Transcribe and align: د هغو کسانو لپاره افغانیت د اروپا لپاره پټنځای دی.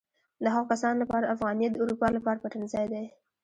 د 0.43 0.45
هغو 0.53 0.69
کسانو 0.71 1.01
لپاره 1.03 1.31
افغانیت 1.35 1.71
د 1.73 1.77
اروپا 1.83 2.07
لپاره 2.17 2.41
پټنځای 2.43 2.85
دی. 2.93 3.05